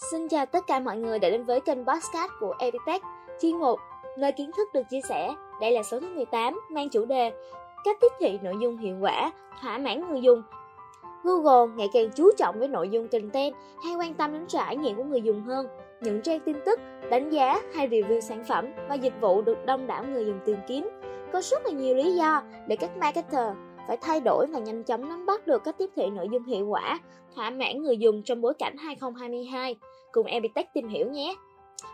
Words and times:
Xin 0.00 0.28
chào 0.28 0.46
tất 0.46 0.66
cả 0.66 0.80
mọi 0.80 0.96
người 0.96 1.18
đã 1.18 1.30
đến 1.30 1.44
với 1.44 1.60
kênh 1.60 1.86
podcast 1.86 2.30
của 2.40 2.54
Epitech, 2.58 3.02
chuyên 3.40 3.56
mục 3.56 3.78
nơi 4.18 4.32
kiến 4.32 4.50
thức 4.56 4.68
được 4.74 4.82
chia 4.90 5.00
sẻ. 5.08 5.34
Đây 5.60 5.72
là 5.72 5.82
số 5.82 6.00
thứ 6.00 6.08
18 6.14 6.60
mang 6.70 6.88
chủ 6.88 7.04
đề 7.04 7.32
cách 7.84 7.96
tiếp 8.00 8.12
thị 8.20 8.38
nội 8.42 8.54
dung 8.60 8.76
hiệu 8.76 8.96
quả, 9.00 9.32
thỏa 9.62 9.78
mãn 9.78 10.08
người 10.10 10.20
dùng. 10.20 10.42
Google 11.24 11.74
ngày 11.76 11.88
càng 11.92 12.10
chú 12.14 12.30
trọng 12.38 12.58
với 12.58 12.68
nội 12.68 12.88
dung 12.88 13.08
content 13.08 13.54
hay 13.84 13.94
quan 13.94 14.14
tâm 14.14 14.32
đến 14.32 14.46
trải 14.46 14.76
nghiệm 14.76 14.96
của 14.96 15.04
người 15.04 15.22
dùng 15.22 15.42
hơn. 15.42 15.66
Những 16.00 16.22
trang 16.22 16.40
tin 16.40 16.56
tức, 16.66 16.80
đánh 17.10 17.30
giá 17.30 17.60
hay 17.74 17.88
review 17.88 18.20
sản 18.20 18.44
phẩm 18.48 18.66
và 18.88 18.94
dịch 18.94 19.14
vụ 19.20 19.42
được 19.42 19.66
đông 19.66 19.86
đảo 19.86 20.04
người 20.04 20.26
dùng 20.26 20.38
tìm 20.44 20.56
kiếm. 20.68 20.88
Có 21.32 21.40
rất 21.40 21.66
là 21.66 21.72
nhiều 21.72 21.94
lý 21.94 22.14
do 22.14 22.42
để 22.66 22.76
các 22.76 22.96
marketer 22.96 23.48
phải 23.86 23.96
thay 23.96 24.20
đổi 24.20 24.46
và 24.46 24.58
nhanh 24.58 24.84
chóng 24.84 25.08
nắm 25.08 25.26
bắt 25.26 25.46
được 25.46 25.64
cách 25.64 25.78
tiếp 25.78 25.90
thị 25.96 26.10
nội 26.10 26.28
dung 26.32 26.44
hiệu 26.44 26.66
quả, 26.66 26.98
thỏa 27.34 27.50
mãn 27.50 27.82
người 27.82 27.96
dùng 27.96 28.22
trong 28.24 28.40
bối 28.40 28.54
cảnh 28.54 28.76
2022. 28.76 29.76
Cùng 30.12 30.26
Epitech 30.26 30.66
tìm 30.74 30.88
hiểu 30.88 31.10
nhé! 31.10 31.34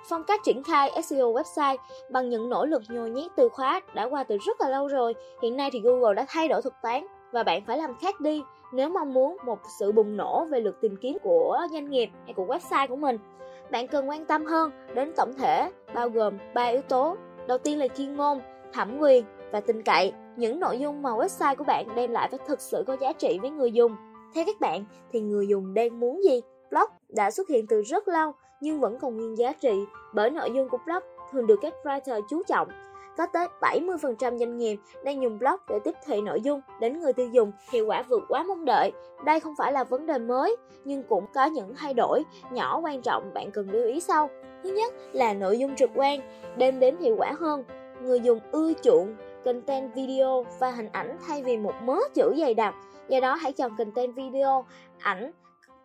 Phong 0.09 0.25
cách 0.25 0.41
triển 0.45 0.63
khai 0.63 1.03
SEO 1.03 1.33
website 1.33 1.77
bằng 2.11 2.29
những 2.29 2.51
nỗ 2.51 2.67
lực 2.67 2.83
nhồi 2.89 3.11
nhét 3.11 3.31
từ 3.37 3.49
khóa 3.49 3.81
đã 3.95 4.05
qua 4.05 4.25
từ 4.25 4.39
rất 4.47 4.61
là 4.61 4.69
lâu 4.69 4.89
rồi. 4.89 5.15
Hiện 5.43 5.57
nay 5.57 5.71
thì 5.73 5.81
Google 5.81 6.15
đã 6.15 6.25
thay 6.29 6.49
đổi 6.49 6.63
thuật 6.63 6.75
toán 6.83 7.07
và 7.33 7.43
bạn 7.43 7.65
phải 7.67 7.79
làm 7.79 7.97
khác 8.01 8.21
đi 8.21 8.43
nếu 8.73 8.89
mong 8.89 9.15
muốn 9.15 9.37
một 9.45 9.59
sự 9.79 9.93
bùng 9.93 10.17
nổ 10.17 10.45
về 10.45 10.61
lượt 10.61 10.81
tìm 10.81 10.97
kiếm 11.01 11.19
của 11.23 11.59
doanh 11.71 11.91
nghiệp 11.91 12.11
hay 12.25 12.35
của 12.35 12.45
website 12.45 12.87
của 12.89 12.97
mình. 12.97 13.19
Bạn 13.71 13.89
cần 13.89 14.09
quan 14.09 14.25
tâm 14.25 14.45
hơn 14.45 14.71
đến 14.95 15.13
tổng 15.17 15.33
thể 15.39 15.71
bao 15.95 16.09
gồm 16.09 16.35
3 16.55 16.65
yếu 16.65 16.83
tố. 16.83 17.17
Đầu 17.47 17.59
tiên 17.59 17.79
là 17.79 17.89
chuyên 17.89 18.17
môn, 18.17 18.39
thẩm 18.73 18.99
quyền 18.99 19.25
và 19.53 19.61
tin 19.61 19.83
cậy. 19.83 20.13
Những 20.37 20.61
nội 20.61 20.79
dung 20.79 21.03
mà 21.03 21.11
website 21.11 21.57
của 21.57 21.65
bạn 21.65 21.87
đem 21.97 22.11
lại 22.11 22.29
phải 22.31 22.39
thực 22.47 22.61
sự 22.61 22.85
có 22.87 22.97
giá 23.01 23.13
trị 23.13 23.39
với 23.41 23.51
người 23.51 23.73
dùng. 23.73 23.97
Theo 24.35 24.45
các 24.47 24.61
bạn 24.61 24.85
thì 25.13 25.21
người 25.21 25.49
dùng 25.49 25.75
đang 25.75 26.01
muốn 26.01 26.25
gì? 26.25 26.41
Blog 26.71 26.91
đã 27.09 27.31
xuất 27.31 27.49
hiện 27.49 27.67
từ 27.67 27.83
rất 27.83 28.09
lâu 28.09 28.33
nhưng 28.61 28.81
vẫn 28.81 28.99
còn 29.01 29.17
nguyên 29.17 29.39
giá 29.39 29.53
trị 29.53 29.85
bởi 30.15 30.31
nội 30.31 30.51
dung 30.55 30.69
của 30.69 30.79
blog 30.87 31.03
thường 31.33 31.47
được 31.47 31.59
các 31.63 31.75
writer 31.85 32.21
chú 32.31 32.43
trọng. 32.47 32.69
Có 33.17 33.27
tới 33.27 33.47
70% 33.61 34.39
doanh 34.39 34.57
nghiệp 34.57 34.79
đang 35.05 35.23
dùng 35.23 35.39
blog 35.39 35.57
để 35.69 35.79
tiếp 35.85 35.95
thị 36.07 36.21
nội 36.21 36.41
dung 36.41 36.61
đến 36.81 37.01
người 37.01 37.13
tiêu 37.13 37.29
dùng, 37.29 37.53
hiệu 37.73 37.87
quả 37.87 38.03
vượt 38.09 38.23
quá 38.29 38.43
mong 38.43 38.65
đợi. 38.65 38.93
Đây 39.25 39.41
không 39.41 39.55
phải 39.59 39.73
là 39.73 39.85
vấn 39.85 40.07
đề 40.07 40.19
mới, 40.19 40.57
nhưng 40.85 41.03
cũng 41.03 41.25
có 41.35 41.45
những 41.45 41.75
thay 41.77 41.95
đổi 41.95 42.23
nhỏ 42.53 42.81
quan 42.83 43.03
trọng 43.03 43.35
bạn 43.35 43.51
cần 43.51 43.71
lưu 43.71 43.85
ý 43.85 44.01
sau. 44.01 44.31
Thứ 44.63 44.71
nhất 44.71 44.95
là 45.13 45.35
nội 45.35 45.59
dung 45.59 45.77
trực 45.77 45.91
quan, 45.95 46.21
đem 46.57 46.81
đến 46.81 46.97
hiệu 47.01 47.15
quả 47.19 47.33
hơn. 47.39 47.65
Người 48.03 48.21
dùng 48.21 48.39
ưa 48.53 48.73
chuộng 48.83 49.15
content 49.47 49.95
video 49.95 50.45
và 50.59 50.71
hình 50.71 50.89
ảnh 50.93 51.17
thay 51.27 51.43
vì 51.43 51.57
một 51.57 51.75
mớ 51.83 51.99
chữ 52.15 52.35
dày 52.41 52.55
đặc. 52.55 52.75
Do 53.09 53.21
đó 53.21 53.35
hãy 53.35 53.53
chọn 53.53 53.77
content 53.79 54.15
video, 54.15 54.65
ảnh 54.99 55.33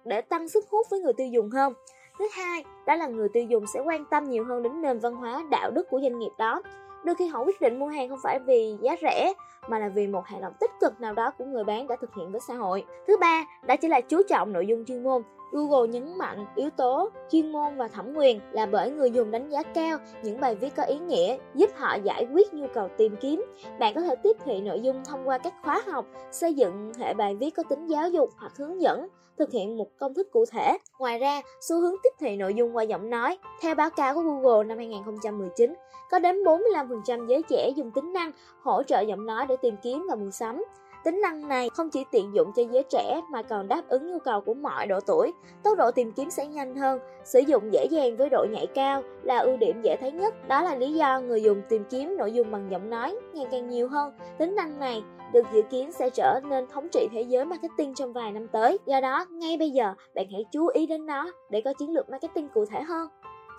để 0.06 0.22
tăng 0.22 0.50
sức 0.50 0.66
hút 0.70 0.88
với 0.90 1.00
người 1.00 1.14
tiêu 1.14 1.28
dùng 1.28 1.50
hơn. 1.50 1.74
Thứ 2.20 2.28
hai, 2.34 2.64
đó 2.86 2.96
là 2.96 3.08
người 3.08 3.30
tiêu 3.34 3.44
dùng 3.44 3.68
sẽ 3.74 3.80
quan 3.80 4.06
tâm 4.06 4.24
nhiều 4.24 4.46
hơn 4.46 4.64
đến 4.64 4.82
nền 4.82 5.00
văn 5.00 5.16
hóa, 5.16 5.44
đạo 5.52 5.72
đức 5.72 5.90
của 5.90 6.00
doanh 6.02 6.20
nghiệp 6.20 6.32
đó. 6.38 6.62
Đôi 7.04 7.16
khi 7.16 7.28
họ 7.28 7.44
quyết 7.44 7.62
định 7.62 7.80
mua 7.80 7.88
hàng 7.88 8.10
không 8.10 8.20
phải 8.24 8.40
vì 8.40 8.78
giá 8.82 8.96
rẻ 9.02 9.34
mà 9.68 9.80
là 9.80 9.90
vì 9.90 10.08
một 10.08 10.26
hành 10.26 10.42
động 10.42 10.54
tích 10.60 10.72
cực 10.82 11.02
nào 11.02 11.14
đó 11.14 11.32
của 11.38 11.46
người 11.46 11.64
bán 11.64 11.88
đã 11.88 11.96
thực 12.02 12.16
hiện 12.16 12.32
với 12.32 12.42
xã 12.48 12.54
hội. 12.54 12.86
Thứ 13.08 13.18
ba, 13.18 13.46
đó 13.68 13.76
chính 13.76 13.92
là 13.92 14.02
chú 14.02 14.22
trọng 14.30 14.54
nội 14.54 14.68
dung 14.68 14.86
chuyên 14.86 15.04
môn. 15.04 15.22
Google 15.52 15.88
nhấn 15.88 16.18
mạnh 16.18 16.46
yếu 16.56 16.70
tố 16.70 17.10
chuyên 17.32 17.52
môn 17.52 17.78
và 17.78 17.88
thẩm 17.88 18.14
quyền 18.16 18.40
là 18.52 18.66
bởi 18.66 18.92
người 18.92 19.12
dùng 19.12 19.32
đánh 19.32 19.50
giá 19.50 19.64
cao 19.64 19.98
những 20.24 20.40
bài 20.40 20.56
viết 20.56 20.76
có 20.76 20.84
ý 20.84 21.00
nghĩa, 21.00 21.38
giúp 21.56 21.70
họ 21.76 21.96
giải 22.04 22.28
quyết 22.34 22.54
nhu 22.54 22.68
cầu 22.74 22.90
tìm 22.98 23.16
kiếm. 23.22 23.46
Bạn 23.80 23.94
có 23.96 24.02
thể 24.02 24.16
tiếp 24.16 24.38
thị 24.46 24.62
nội 24.62 24.80
dung 24.80 25.04
thông 25.06 25.28
qua 25.28 25.38
các 25.38 25.54
khóa 25.64 25.82
học, 25.88 26.06
xây 26.32 26.54
dựng 26.54 26.92
hệ 27.00 27.14
bài 27.14 27.36
viết 27.36 27.50
có 27.50 27.64
tính 27.70 27.88
giáo 27.88 28.10
dục 28.10 28.30
hoặc 28.38 28.52
hướng 28.58 28.82
dẫn, 28.82 29.08
thực 29.38 29.52
hiện 29.52 29.78
một 29.78 29.88
công 30.00 30.14
thức 30.14 30.32
cụ 30.32 30.46
thể. 30.52 30.78
Ngoài 31.00 31.20
ra, 31.20 31.42
xu 31.62 31.80
hướng 31.80 31.96
tiếp 32.04 32.10
thị 32.20 32.36
nội 32.36 32.54
dung 32.54 32.76
qua 32.76 32.84
giọng 32.84 33.10
nói, 33.10 33.38
theo 33.62 33.76
báo 33.76 33.90
cáo 33.90 34.14
của 34.14 34.22
Google 34.22 34.64
năm 34.64 34.78
2019, 34.78 35.74
có 36.12 36.20
đến 36.20 36.44
45% 36.44 37.28
giới 37.28 37.44
trẻ 37.50 37.70
dùng 37.76 37.92
tính 37.92 38.14
năng 38.14 38.32
hỗ 38.62 38.84
trợ 38.84 39.02
giọng 39.02 39.26
nói 39.26 39.46
để 39.50 39.56
tìm 39.62 39.76
kiếm 39.84 40.06
và 40.10 40.16
mua 40.16 40.32
sắm. 40.32 40.64
Tính 41.04 41.22
năng 41.22 41.48
này 41.48 41.70
không 41.70 41.90
chỉ 41.90 42.06
tiện 42.12 42.34
dụng 42.34 42.52
cho 42.56 42.64
giới 42.72 42.84
trẻ 42.84 43.22
mà 43.32 43.42
còn 43.42 43.68
đáp 43.68 43.82
ứng 43.88 44.12
nhu 44.12 44.20
cầu 44.20 44.42
của 44.42 44.54
mọi 44.54 44.88
độ 44.88 45.00
tuổi. 45.00 45.34
Tốc 45.64 45.78
độ 45.78 45.92
tìm 45.92 46.12
kiếm 46.12 46.30
sẽ 46.30 46.46
nhanh 46.48 46.76
hơn, 46.76 47.00
sử 47.24 47.40
dụng 47.40 47.74
dễ 47.74 47.86
dàng 47.86 48.18
với 48.18 48.30
độ 48.30 48.46
nhạy 48.52 48.68
cao 48.68 49.04
là 49.24 49.38
ưu 49.38 49.58
điểm 49.58 49.82
dễ 49.82 49.96
thấy 50.00 50.12
nhất. 50.12 50.48
Đó 50.48 50.62
là 50.62 50.76
lý 50.76 50.94
do 50.94 51.20
người 51.20 51.44
dùng 51.44 51.62
tìm 51.70 51.84
kiếm 51.90 52.18
nội 52.18 52.32
dung 52.32 52.52
bằng 52.52 52.68
giọng 52.72 52.90
nói 52.90 53.16
ngày 53.34 53.46
càng 53.52 53.70
nhiều 53.70 53.88
hơn. 53.88 54.14
Tính 54.38 54.56
năng 54.56 54.80
này 54.80 55.04
được 55.34 55.46
dự 55.54 55.62
kiến 55.62 55.92
sẽ 55.92 56.10
trở 56.10 56.40
nên 56.44 56.68
thống 56.68 56.88
trị 56.92 57.08
thế 57.12 57.22
giới 57.22 57.46
marketing 57.46 57.94
trong 57.96 58.14
vài 58.14 58.32
năm 58.32 58.48
tới. 58.48 58.78
Do 58.86 59.02
đó, 59.02 59.26
ngay 59.30 59.58
bây 59.58 59.70
giờ, 59.70 59.94
bạn 60.16 60.26
hãy 60.32 60.46
chú 60.52 60.68
ý 60.68 60.88
đến 60.88 61.06
nó 61.06 61.32
để 61.50 61.62
có 61.62 61.74
chiến 61.74 61.94
lược 61.94 62.10
marketing 62.10 62.50
cụ 62.54 62.66
thể 62.66 62.82
hơn. 62.82 63.10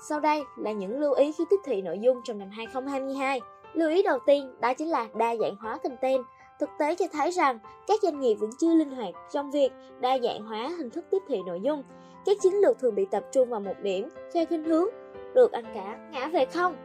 Sau 0.09 0.21
đây 0.21 0.45
là 0.57 0.73
những 0.73 1.01
lưu 1.01 1.13
ý 1.13 1.33
khi 1.33 1.45
tiếp 1.51 1.57
thị 1.65 1.83
nội 1.83 1.99
dung 1.99 2.21
trong 2.25 2.39
năm 2.39 2.51
2022. 2.51 3.41
Lưu 3.75 3.91
ý 3.91 4.03
đầu 4.03 4.19
tiên 4.27 4.55
đó 4.61 4.75
chính 4.75 4.89
là 4.89 5.09
đa 5.15 5.37
dạng 5.37 5.57
hóa 5.57 5.79
content. 5.83 6.25
Thực 6.63 6.71
tế 6.79 6.95
cho 6.95 7.07
thấy 7.13 7.31
rằng 7.31 7.59
các 7.87 8.01
doanh 8.03 8.21
nghiệp 8.21 8.35
vẫn 8.35 8.51
chưa 8.59 8.75
linh 8.75 8.91
hoạt 8.91 9.15
trong 9.33 9.51
việc 9.51 9.73
đa 10.01 10.19
dạng 10.19 10.43
hóa 10.43 10.71
hình 10.79 10.91
thức 10.91 11.05
tiếp 11.11 11.19
thị 11.29 11.39
nội 11.47 11.61
dung. 11.61 11.83
Các 12.27 12.37
chiến 12.43 12.55
lược 12.55 12.79
thường 12.79 12.95
bị 12.95 13.07
tập 13.11 13.25
trung 13.33 13.49
vào 13.49 13.61
một 13.61 13.75
điểm 13.83 14.09
theo 14.33 14.47
khuynh 14.47 14.65
hướng 14.65 14.89
được 15.35 15.53
ăn 15.53 15.65
cả 15.75 15.99
ngã 16.13 16.29
về 16.29 16.45
không. 16.45 16.77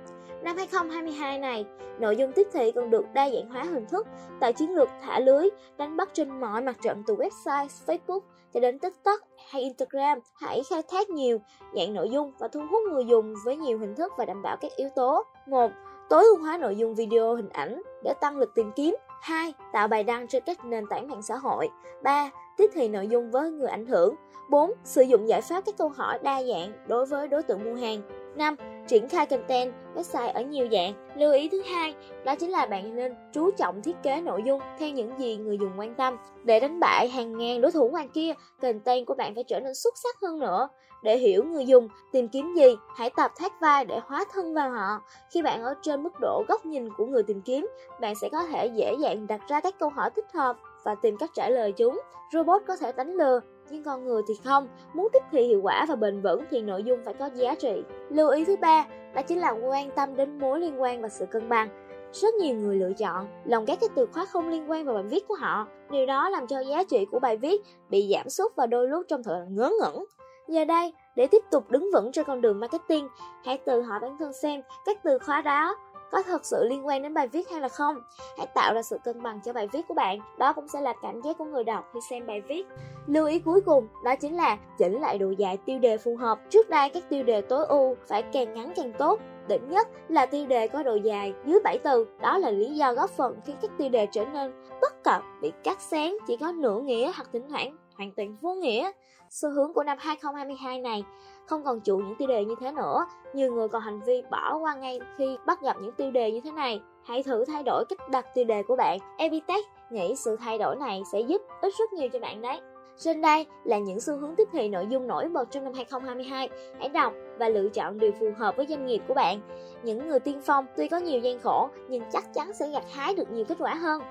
Năm 0.43 0.57
2022 0.57 1.39
này, 1.39 1.65
nội 1.99 2.17
dung 2.17 2.31
tiếp 2.31 2.47
thị 2.53 2.71
còn 2.71 2.89
được 2.89 3.05
đa 3.13 3.29
dạng 3.29 3.49
hóa 3.49 3.63
hình 3.63 3.85
thức 3.85 4.07
tại 4.39 4.53
chiến 4.53 4.75
lược 4.75 4.89
thả 5.01 5.19
lưới, 5.19 5.49
đánh 5.77 5.97
bắt 5.97 6.09
trên 6.13 6.39
mọi 6.39 6.61
mặt 6.61 6.77
trận 6.81 7.03
từ 7.07 7.15
website, 7.15 7.67
Facebook 7.85 8.21
cho 8.53 8.59
đến 8.59 8.79
TikTok 8.79 9.19
hay 9.49 9.61
Instagram. 9.61 10.19
Hãy 10.41 10.61
khai 10.69 10.81
thác 10.91 11.09
nhiều 11.09 11.37
dạng 11.75 11.93
nội 11.93 12.09
dung 12.09 12.31
và 12.39 12.47
thu 12.47 12.59
hút 12.71 12.83
người 12.91 13.05
dùng 13.05 13.33
với 13.45 13.55
nhiều 13.55 13.79
hình 13.79 13.95
thức 13.95 14.13
và 14.17 14.25
đảm 14.25 14.41
bảo 14.41 14.57
các 14.61 14.71
yếu 14.75 14.89
tố. 14.95 15.23
1. 15.47 15.71
Tối 16.09 16.23
ưu 16.23 16.37
hóa 16.37 16.57
nội 16.57 16.75
dung 16.75 16.95
video 16.95 17.35
hình 17.35 17.49
ảnh 17.49 17.81
để 18.03 18.13
tăng 18.21 18.37
lực 18.37 18.53
tìm 18.55 18.71
kiếm. 18.75 18.95
2. 19.21 19.53
Tạo 19.73 19.87
bài 19.87 20.03
đăng 20.03 20.27
trên 20.27 20.43
các 20.45 20.65
nền 20.65 20.87
tảng 20.89 21.07
mạng 21.07 21.21
xã 21.21 21.35
hội. 21.37 21.69
3. 22.03 22.29
Tiếp 22.57 22.69
thị 22.73 22.87
nội 22.87 23.07
dung 23.07 23.31
với 23.31 23.51
người 23.51 23.69
ảnh 23.69 23.85
hưởng. 23.85 24.15
4. 24.49 24.71
Sử 24.83 25.01
dụng 25.01 25.29
giải 25.29 25.41
pháp 25.41 25.65
các 25.65 25.77
câu 25.77 25.89
hỏi 25.89 26.19
đa 26.23 26.43
dạng 26.43 26.71
đối 26.87 27.05
với 27.05 27.27
đối 27.27 27.43
tượng 27.43 27.63
mua 27.63 27.75
hàng. 27.75 28.01
5. 28.35 28.55
Triển 28.87 29.09
khai 29.09 29.25
content 29.25 29.73
website 29.95 30.33
ở 30.33 30.41
nhiều 30.41 30.67
dạng. 30.71 30.93
Lưu 31.15 31.33
ý 31.33 31.49
thứ 31.49 31.61
hai 31.61 31.95
đó 32.25 32.35
chính 32.35 32.49
là 32.49 32.65
bạn 32.65 32.95
nên 32.95 33.15
chú 33.33 33.51
trọng 33.51 33.81
thiết 33.81 33.95
kế 34.03 34.21
nội 34.21 34.41
dung 34.45 34.61
theo 34.79 34.89
những 34.89 35.19
gì 35.19 35.37
người 35.37 35.57
dùng 35.57 35.71
quan 35.77 35.95
tâm. 35.95 36.17
Để 36.43 36.59
đánh 36.59 36.79
bại 36.79 37.09
hàng 37.09 37.37
ngàn 37.37 37.61
đối 37.61 37.71
thủ 37.71 37.89
ngoài 37.89 38.07
kia, 38.13 38.33
content 38.61 39.05
của 39.05 39.13
bạn 39.13 39.35
phải 39.35 39.43
trở 39.43 39.59
nên 39.59 39.75
xuất 39.75 39.97
sắc 39.97 40.15
hơn 40.21 40.39
nữa. 40.39 40.69
Để 41.03 41.17
hiểu 41.17 41.43
người 41.43 41.65
dùng 41.65 41.87
tìm 42.11 42.27
kiếm 42.27 42.53
gì, 42.55 42.75
hãy 42.95 43.09
tập 43.17 43.31
thác 43.37 43.61
vai 43.61 43.85
để 43.85 43.99
hóa 44.05 44.25
thân 44.33 44.53
vào 44.53 44.71
họ. 44.71 45.01
Khi 45.31 45.41
bạn 45.41 45.63
ở 45.63 45.73
trên 45.81 46.03
mức 46.03 46.13
độ 46.21 46.43
góc 46.47 46.65
nhìn 46.65 46.89
của 46.97 47.05
người 47.05 47.23
tìm 47.23 47.41
kiếm, 47.41 47.67
bạn 48.01 48.15
sẽ 48.15 48.29
có 48.31 48.43
thể 48.43 48.65
dễ 48.65 48.95
dàng 48.99 49.27
đặt 49.27 49.41
ra 49.47 49.59
các 49.59 49.79
câu 49.79 49.89
hỏi 49.89 50.09
thích 50.15 50.25
hợp 50.33 50.57
và 50.83 50.95
tìm 50.95 51.17
cách 51.17 51.29
trả 51.33 51.49
lời 51.49 51.71
chúng. 51.71 51.99
Robot 52.33 52.61
có 52.67 52.75
thể 52.75 52.91
đánh 52.91 53.13
lừa, 53.13 53.39
nhưng 53.69 53.83
con 53.83 54.05
người 54.05 54.21
thì 54.27 54.33
không. 54.43 54.67
Muốn 54.93 55.07
tiếp 55.13 55.23
thị 55.31 55.43
hiệu 55.43 55.59
quả 55.63 55.85
và 55.89 55.95
bền 55.95 56.21
vững 56.21 56.43
thì 56.49 56.61
nội 56.61 56.83
dung 56.83 56.99
phải 57.05 57.13
có 57.13 57.29
giá 57.33 57.55
trị. 57.55 57.83
Lưu 58.09 58.29
ý 58.29 58.45
thứ 58.45 58.55
ba, 58.55 58.85
đó 59.15 59.21
chính 59.21 59.39
là 59.39 59.51
quan 59.51 59.91
tâm 59.95 60.15
đến 60.15 60.39
mối 60.39 60.59
liên 60.59 60.81
quan 60.81 61.01
và 61.01 61.09
sự 61.09 61.25
cân 61.25 61.49
bằng. 61.49 61.69
Rất 62.13 62.35
nhiều 62.35 62.55
người 62.55 62.75
lựa 62.75 62.93
chọn 62.93 63.27
lồng 63.45 63.65
ghép 63.65 63.79
các 63.81 63.91
từ 63.95 64.05
khóa 64.05 64.25
không 64.25 64.49
liên 64.49 64.71
quan 64.71 64.85
vào 64.85 64.95
bài 64.95 65.03
viết 65.03 65.27
của 65.27 65.35
họ. 65.35 65.67
Điều 65.91 66.05
đó 66.05 66.29
làm 66.29 66.47
cho 66.47 66.59
giá 66.59 66.83
trị 66.83 67.05
của 67.11 67.19
bài 67.19 67.37
viết 67.37 67.61
bị 67.89 68.09
giảm 68.13 68.29
sút 68.29 68.55
và 68.55 68.65
đôi 68.65 68.87
lúc 68.87 69.05
trong 69.07 69.23
thời 69.23 69.45
ngớ 69.49 69.71
ngẩn. 69.81 70.05
Giờ 70.47 70.65
đây, 70.65 70.93
để 71.15 71.27
tiếp 71.27 71.43
tục 71.51 71.71
đứng 71.71 71.89
vững 71.93 72.11
trên 72.11 72.25
con 72.25 72.41
đường 72.41 72.59
marketing, 72.59 73.07
hãy 73.45 73.57
tự 73.57 73.81
hỏi 73.81 73.99
bản 74.01 74.17
thân 74.19 74.33
xem 74.33 74.61
các 74.85 75.03
từ 75.03 75.19
khóa 75.19 75.41
đó 75.41 75.75
có 76.11 76.21
thật 76.21 76.45
sự 76.45 76.63
liên 76.69 76.87
quan 76.87 77.01
đến 77.01 77.13
bài 77.13 77.27
viết 77.27 77.49
hay 77.51 77.61
là 77.61 77.69
không. 77.69 77.95
Hãy 78.37 78.47
tạo 78.47 78.73
ra 78.73 78.81
sự 78.81 78.97
cân 79.03 79.23
bằng 79.23 79.39
cho 79.45 79.53
bài 79.53 79.67
viết 79.73 79.87
của 79.87 79.93
bạn. 79.93 80.19
Đó 80.37 80.53
cũng 80.53 80.67
sẽ 80.67 80.81
là 80.81 80.93
cảm 81.01 81.21
giác 81.21 81.37
của 81.37 81.45
người 81.45 81.63
đọc 81.63 81.89
khi 81.93 81.99
xem 82.09 82.27
bài 82.27 82.41
viết. 82.41 82.63
Lưu 83.07 83.25
ý 83.25 83.39
cuối 83.39 83.61
cùng 83.61 83.87
đó 84.03 84.15
chính 84.15 84.35
là 84.35 84.57
chỉnh 84.77 85.01
lại 85.01 85.17
độ 85.17 85.31
dài 85.37 85.57
tiêu 85.57 85.79
đề 85.79 85.97
phù 85.97 86.15
hợp. 86.15 86.39
Trước 86.49 86.69
đây 86.69 86.89
các 86.89 87.03
tiêu 87.09 87.23
đề 87.23 87.41
tối 87.41 87.65
ưu 87.65 87.95
phải 88.07 88.23
càng 88.23 88.53
ngắn 88.53 88.73
càng 88.75 88.93
tốt. 88.97 89.19
Đỉnh 89.47 89.69
nhất 89.69 89.87
là 90.07 90.25
tiêu 90.25 90.45
đề 90.45 90.67
có 90.67 90.83
độ 90.83 90.95
dài 90.95 91.33
dưới 91.45 91.59
7 91.63 91.77
từ. 91.77 92.07
Đó 92.21 92.37
là 92.37 92.51
lý 92.51 92.75
do 92.75 92.93
góp 92.93 93.09
phần 93.09 93.39
khiến 93.45 93.55
các 93.61 93.71
tiêu 93.77 93.89
đề 93.89 94.07
trở 94.11 94.25
nên 94.25 94.51
bất 94.81 95.03
cập, 95.03 95.21
bị 95.41 95.51
cắt 95.63 95.81
xén, 95.81 96.13
chỉ 96.27 96.37
có 96.37 96.51
nửa 96.51 96.79
nghĩa 96.79 97.11
hoặc 97.15 97.29
thỉnh 97.33 97.49
thoảng 97.49 97.77
hoàn 97.97 98.11
toàn 98.11 98.35
vô 98.41 98.53
nghĩa. 98.53 98.91
Xu 99.29 99.49
hướng 99.49 99.73
của 99.73 99.83
năm 99.83 99.97
2022 100.01 100.79
này 100.79 101.03
không 101.47 101.63
còn 101.63 101.81
chuộng 101.81 102.07
những 102.07 102.15
tiêu 102.15 102.27
đề 102.27 102.45
như 102.45 102.55
thế 102.59 102.71
nữa. 102.71 103.05
Nhiều 103.33 103.53
người 103.53 103.67
còn 103.67 103.81
hành 103.81 104.01
vi 104.05 104.23
bỏ 104.31 104.57
qua 104.57 104.75
ngay 104.75 104.99
khi 105.17 105.37
bắt 105.45 105.61
gặp 105.61 105.77
những 105.81 105.91
tiêu 105.91 106.11
đề 106.11 106.31
như 106.31 106.41
thế 106.43 106.51
này. 106.51 106.81
Hãy 107.03 107.23
thử 107.23 107.45
thay 107.45 107.63
đổi 107.63 107.85
cách 107.89 108.09
đặt 108.09 108.25
tiêu 108.33 108.45
đề 108.45 108.63
của 108.63 108.75
bạn. 108.75 108.99
Evitech 109.17 109.65
nghĩ 109.89 110.15
sự 110.15 110.35
thay 110.35 110.57
đổi 110.57 110.75
này 110.75 111.01
sẽ 111.11 111.19
giúp 111.19 111.41
ích 111.61 111.73
rất 111.79 111.93
nhiều 111.93 112.09
cho 112.13 112.19
bạn 112.19 112.41
đấy. 112.41 112.59
Trên 112.97 113.21
đây 113.21 113.45
là 113.63 113.77
những 113.77 113.99
xu 113.99 114.17
hướng 114.17 114.35
tiếp 114.35 114.47
thị 114.51 114.69
nội 114.69 114.87
dung 114.89 115.07
nổi 115.07 115.29
bật 115.29 115.51
trong 115.51 115.63
năm 115.63 115.73
2022. 115.73 116.49
Hãy 116.79 116.89
đọc 116.89 117.13
và 117.39 117.49
lựa 117.49 117.69
chọn 117.69 117.99
điều 117.99 118.11
phù 118.19 118.25
hợp 118.37 118.57
với 118.57 118.65
doanh 118.69 118.85
nghiệp 118.85 119.01
của 119.07 119.13
bạn. 119.13 119.41
Những 119.83 120.07
người 120.07 120.19
tiên 120.19 120.41
phong 120.45 120.65
tuy 120.77 120.87
có 120.87 120.97
nhiều 120.97 121.19
gian 121.19 121.39
khổ, 121.39 121.69
nhưng 121.89 122.03
chắc 122.11 122.33
chắn 122.33 122.53
sẽ 122.53 122.69
gặt 122.69 122.83
hái 122.91 123.15
được 123.15 123.31
nhiều 123.31 123.45
kết 123.45 123.57
quả 123.59 123.75
hơn. 123.75 124.01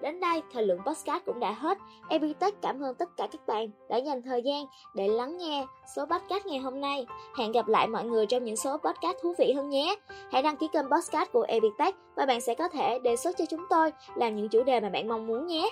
Đến 0.00 0.20
đây, 0.20 0.42
thời 0.52 0.66
lượng 0.66 0.80
podcast 0.86 1.24
cũng 1.26 1.40
đã 1.40 1.52
hết. 1.52 1.78
Epitech 2.08 2.62
cảm 2.62 2.80
ơn 2.80 2.94
tất 2.94 3.08
cả 3.16 3.28
các 3.32 3.46
bạn 3.46 3.68
đã 3.88 3.96
dành 3.96 4.22
thời 4.22 4.42
gian 4.42 4.66
để 4.94 5.08
lắng 5.08 5.38
nghe 5.38 5.66
số 5.96 6.06
podcast 6.06 6.46
ngày 6.46 6.58
hôm 6.58 6.80
nay. 6.80 7.06
Hẹn 7.38 7.52
gặp 7.52 7.68
lại 7.68 7.86
mọi 7.86 8.04
người 8.04 8.26
trong 8.26 8.44
những 8.44 8.56
số 8.56 8.76
podcast 8.76 9.16
thú 9.22 9.34
vị 9.38 9.52
hơn 9.52 9.70
nhé. 9.70 9.96
Hãy 10.32 10.42
đăng 10.42 10.56
ký 10.56 10.68
kênh 10.72 10.86
podcast 10.90 11.32
của 11.32 11.44
Epitech 11.48 11.94
và 12.16 12.26
bạn 12.26 12.40
sẽ 12.40 12.54
có 12.54 12.68
thể 12.68 12.98
đề 12.98 13.16
xuất 13.16 13.36
cho 13.38 13.44
chúng 13.50 13.64
tôi 13.70 13.92
làm 14.16 14.36
những 14.36 14.48
chủ 14.48 14.62
đề 14.62 14.80
mà 14.80 14.88
bạn 14.88 15.08
mong 15.08 15.26
muốn 15.26 15.46
nhé. 15.46 15.70